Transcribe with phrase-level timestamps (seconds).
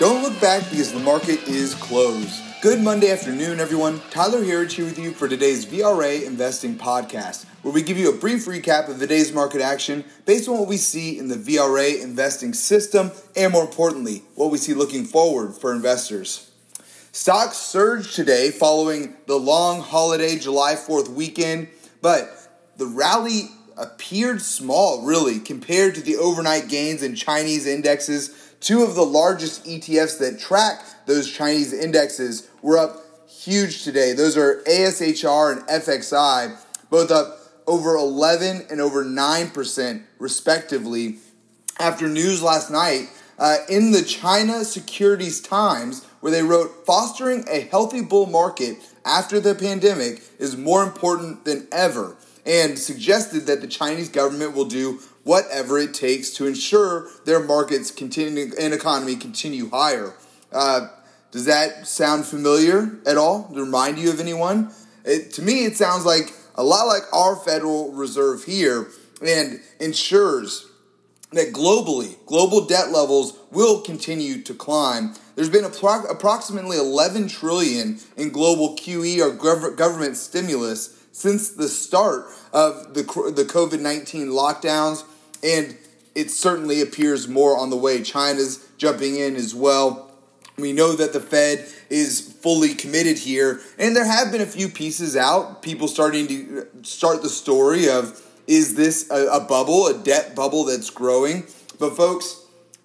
[0.00, 2.42] Don't look back because the market is closed.
[2.60, 4.00] Good Monday afternoon, everyone.
[4.10, 8.16] Tyler Herriage here with you for today's VRA Investing Podcast, where we give you a
[8.16, 12.02] brief recap of the day's market action based on what we see in the VRA
[12.02, 16.50] investing system and, more importantly, what we see looking forward for investors.
[17.12, 21.68] Stocks surged today following the long holiday July 4th weekend,
[22.02, 22.36] but
[22.78, 23.42] the rally
[23.76, 29.66] appeared small, really, compared to the overnight gains in Chinese indexes Two of the largest
[29.66, 32.96] ETFs that track those Chinese indexes were up
[33.28, 34.14] huge today.
[34.14, 36.56] Those are ASHR and FXI,
[36.88, 41.16] both up over 11 and over 9% respectively
[41.78, 47.60] after news last night uh, in the China Securities Times where they wrote fostering a
[47.60, 53.66] healthy bull market after the pandemic is more important than ever and suggested that the
[53.66, 59.70] Chinese government will do whatever it takes to ensure their markets continue and economy continue
[59.70, 60.14] higher.
[60.52, 60.88] Uh,
[61.30, 63.50] does that sound familiar at all?
[63.54, 64.70] To remind you of anyone?
[65.04, 68.88] It, to me, it sounds like a lot like our Federal Reserve here
[69.24, 70.68] and ensures
[71.32, 75.14] that globally, global debt levels will continue to climb.
[75.34, 81.68] There's been appro- approximately 11 trillion in global QE or gov- government stimulus since the
[81.68, 85.04] start of the the COVID-19 lockdowns
[85.44, 85.76] and
[86.14, 88.02] it certainly appears more on the way.
[88.02, 90.10] China's jumping in as well.
[90.56, 94.68] We know that the Fed is fully committed here, and there have been a few
[94.68, 95.62] pieces out.
[95.62, 100.36] People starting to uh, start the story of is this a, a bubble, a debt
[100.36, 101.44] bubble that's growing?
[101.80, 102.44] But, folks,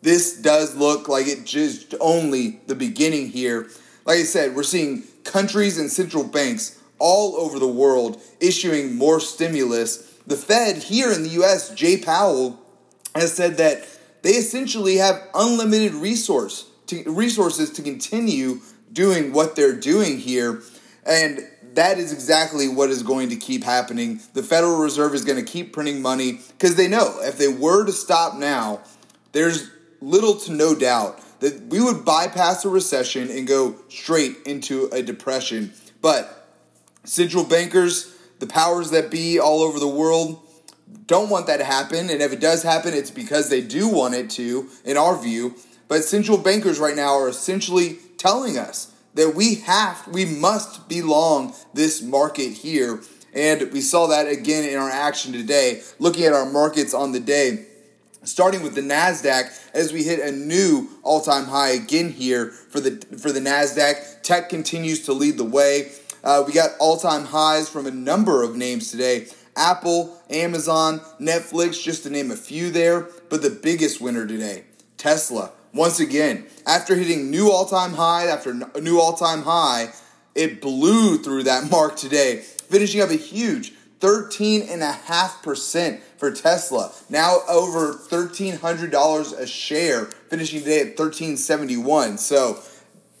[0.00, 3.68] this does look like it just only the beginning here.
[4.06, 9.18] Like I said, we're seeing countries and central banks all over the world issuing more
[9.18, 12.60] stimulus the Fed here in the US, Jay Powell,
[13.14, 13.84] has said that
[14.22, 18.60] they essentially have unlimited resource to, resources to continue
[18.92, 20.62] doing what they're doing here.
[21.04, 21.40] And
[21.74, 24.20] that is exactly what is going to keep happening.
[24.34, 27.84] The Federal Reserve is going to keep printing money because they know if they were
[27.84, 28.82] to stop now,
[29.32, 29.68] there's
[30.00, 35.02] little to no doubt that we would bypass a recession and go straight into a
[35.02, 35.72] depression.
[36.00, 36.39] But
[37.04, 40.42] central bankers the powers that be all over the world
[41.06, 42.10] don't want that to happen.
[42.10, 45.54] And if it does happen, it's because they do want it to, in our view.
[45.88, 51.02] But central bankers right now are essentially telling us that we have, we must be
[51.02, 53.00] long this market here.
[53.32, 57.20] And we saw that again in our action today, looking at our markets on the
[57.20, 57.66] day.
[58.22, 62.90] Starting with the Nasdaq, as we hit a new all-time high again here for the
[63.16, 65.90] for the Nasdaq, tech continues to lead the way.
[66.22, 69.26] Uh, we got all time highs from a number of names today
[69.56, 73.08] Apple, Amazon, Netflix, just to name a few there.
[73.28, 74.64] But the biggest winner today,
[74.96, 75.52] Tesla.
[75.72, 79.92] Once again, after hitting new all time high after new all time high,
[80.34, 86.92] it blew through that mark today, finishing up a huge 13.5% for Tesla.
[87.08, 92.18] Now over $1,300 a share, finishing today at 1371.
[92.18, 92.60] So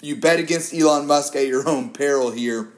[0.00, 2.72] you bet against Elon Musk at your own peril here.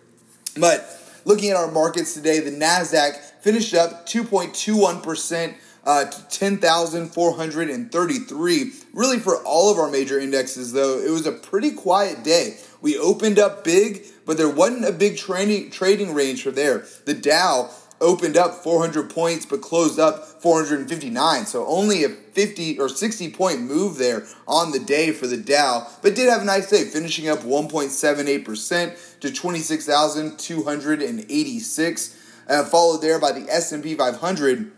[0.59, 5.55] But looking at our markets today, the NASDAQ finished up 2.21%.
[5.85, 8.73] Uh, to 10,433.
[8.95, 12.59] Really, for all of our major indexes, though, it was a pretty quiet day.
[12.81, 16.87] We opened up big, but there wasn't a big trading trading range for there.
[17.05, 17.69] The Dow
[18.03, 21.47] opened up 400 points but closed up 459.
[21.47, 25.87] So only a 50 or 60 point move there on the day for the Dow,
[26.03, 32.19] but did have a nice day, finishing up 1.78% to 26,286.
[32.49, 34.73] Uh, followed there by the S&P 500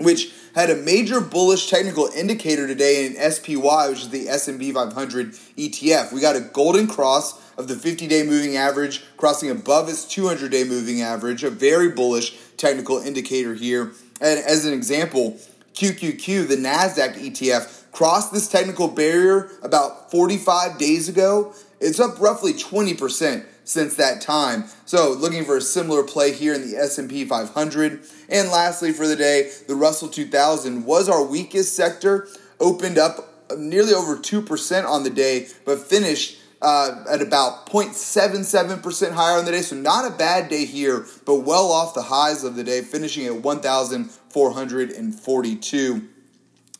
[0.00, 5.32] which had a major bullish technical indicator today in SPY, which is the S&P 500
[5.32, 6.12] ETF.
[6.12, 11.02] We got a golden cross of the 50-day moving average crossing above its 200-day moving
[11.02, 13.92] average, a very bullish technical indicator here.
[14.20, 15.38] And as an example,
[15.74, 21.54] QQQ, the NASDAQ ETF, crossed this technical barrier about 45 days ago.
[21.80, 24.64] It's up roughly 20% since that time.
[24.86, 28.00] So looking for a similar play here in the S&P 500.
[28.28, 33.94] And lastly for the day, the Russell 2000 was our weakest sector, opened up nearly
[33.94, 39.60] over 2% on the day, but finished uh, at about 0.77% higher on the day.
[39.60, 43.26] So not a bad day here, but well off the highs of the day, finishing
[43.26, 46.08] at 1,442.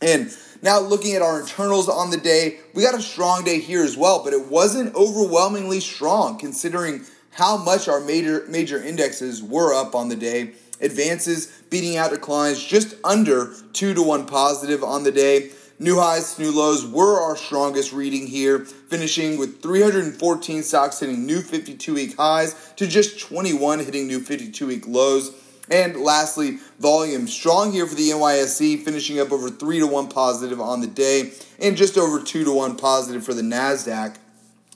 [0.01, 3.83] And now looking at our internals on the day, we got a strong day here
[3.83, 9.75] as well, but it wasn't overwhelmingly strong considering how much our major major indexes were
[9.75, 10.53] up on the day.
[10.81, 15.51] Advances beating out declines just under 2 to 1 positive on the day.
[15.81, 21.41] New highs, new lows were our strongest reading here, finishing with 314 stocks hitting new
[21.41, 25.33] 52 week highs to just 21 hitting new 52 week lows.
[25.71, 30.61] And lastly, volume strong here for the NYSE, finishing up over 3 to 1 positive
[30.61, 34.17] on the day and just over 2 to 1 positive for the NASDAQ.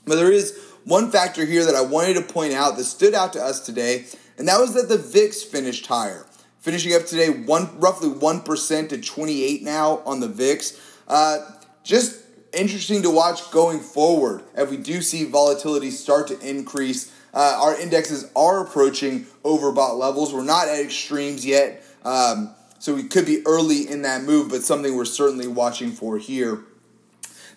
[0.05, 3.33] But there is one factor here that I wanted to point out that stood out
[3.33, 4.05] to us today,
[4.37, 6.25] and that was that the VIX finished higher.
[6.59, 10.79] Finishing up today, one roughly 1% to 28 now on the VIX.
[11.07, 11.39] Uh,
[11.83, 12.22] just
[12.53, 17.79] interesting to watch going forward if we do see volatility start to increase uh, our
[17.79, 20.33] indexes are approaching overbought levels.
[20.33, 24.61] We're not at extremes yet, um, so we could be early in that move, but
[24.61, 26.61] something we're certainly watching for here.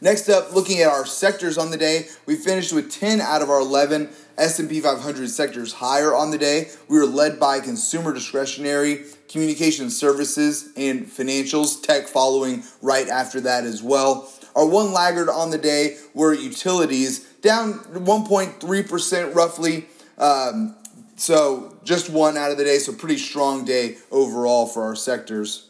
[0.01, 3.51] Next up, looking at our sectors on the day, we finished with 10 out of
[3.51, 6.69] our 11 S&P 500 sectors higher on the day.
[6.89, 13.65] We were led by consumer discretionary, communication services, and financials, tech following right after that
[13.65, 14.31] as well.
[14.57, 19.85] Our one laggard on the day were utilities, down 1.3% roughly.
[20.17, 20.75] Um,
[21.17, 25.69] so just one out of the day, so pretty strong day overall for our sectors.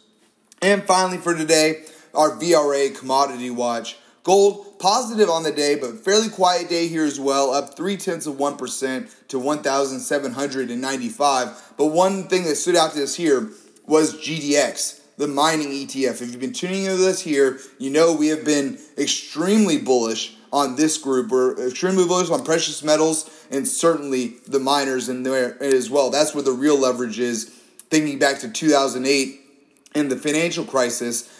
[0.62, 1.82] And finally for today,
[2.14, 3.98] our VRA commodity watch.
[4.22, 8.26] Gold positive on the day, but fairly quiet day here as well, up three tenths
[8.26, 11.72] of one percent to 1,795.
[11.76, 13.50] But one thing that stood out to us here
[13.86, 16.22] was GDX, the mining ETF.
[16.22, 20.76] If you've been tuning into this here, you know we have been extremely bullish on
[20.76, 21.30] this group.
[21.30, 26.10] We're extremely bullish on precious metals and certainly the miners in there as well.
[26.10, 27.46] That's where the real leverage is.
[27.88, 29.40] Thinking back to 2008
[29.94, 31.32] and the financial crisis,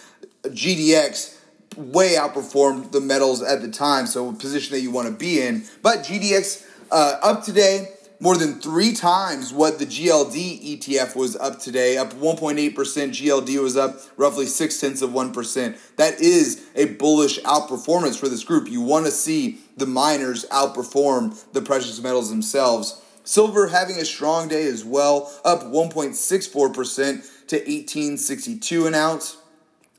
[0.45, 1.37] GDX
[1.77, 5.43] way outperformed the metals at the time, so a position that you want to be
[5.43, 5.65] in.
[5.83, 11.59] But GDX uh, up today more than three times what the GLD ETF was up
[11.59, 12.75] today, up 1.8%.
[12.75, 15.79] GLD was up roughly six tenths of 1%.
[15.97, 18.69] That is a bullish outperformance for this group.
[18.71, 23.03] You want to see the miners outperform the precious metals themselves.
[23.25, 29.37] Silver having a strong day as well, up 1.64% to 1862 an ounce.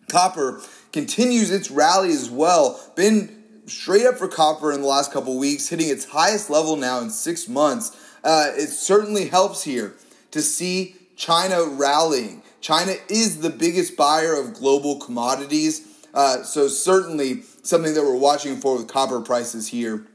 [0.09, 0.61] Copper
[0.91, 2.79] continues its rally as well.
[2.95, 6.99] Been straight up for copper in the last couple weeks, hitting its highest level now
[6.99, 7.95] in six months
[8.27, 9.93] uh, it certainly helps here
[10.31, 12.43] to see China rallying.
[12.59, 18.57] China is the biggest buyer of global commodities, uh, so certainly something that we're watching
[18.57, 20.05] for with copper prices here.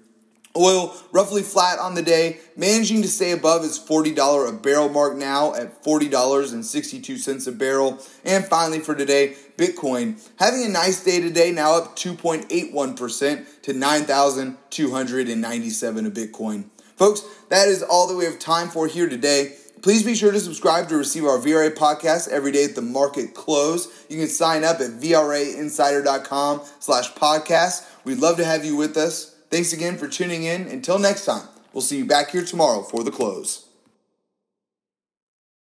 [0.55, 5.17] Oil roughly flat on the day, managing to stay above its $40 a barrel mark
[5.17, 7.99] now at $40.62 a barrel.
[8.27, 16.07] And finally for today, Bitcoin having a nice day today, now up 2.81% to 9,297
[16.07, 16.65] a Bitcoin.
[17.03, 19.57] Folks, that is all that we have time for here today.
[19.83, 23.35] Please be sure to subscribe to receive our VRA podcast every day at the market
[23.35, 23.89] close.
[24.09, 27.85] You can sign up at VRAinsider.com slash podcast.
[28.05, 29.35] We'd love to have you with us.
[29.51, 30.69] Thanks again for tuning in.
[30.69, 33.67] Until next time, we'll see you back here tomorrow for the close.